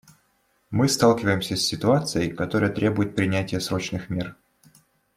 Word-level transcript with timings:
Мы 0.71 0.89
сталкиваемся 0.89 1.55
с 1.55 1.61
ситуацией, 1.67 2.31
которая 2.31 2.71
требует 2.71 3.15
принятия 3.15 3.59
срочных 3.59 4.09
мер. 4.09 4.35